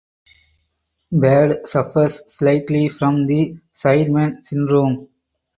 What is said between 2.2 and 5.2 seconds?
slightly from the sideman syndrome.